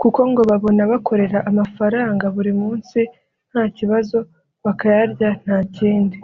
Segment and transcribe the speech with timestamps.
[0.00, 2.98] kuko ngo babona bakorera amafaranga buri munsi
[3.50, 4.18] nta kibazo
[4.64, 6.18] bakayarya nta kindi